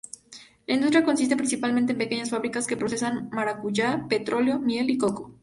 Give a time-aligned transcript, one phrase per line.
[0.65, 5.35] La industria consiste principalmente en pequeñas fábricas que procesan maracuyá, petróleo, miel y coco.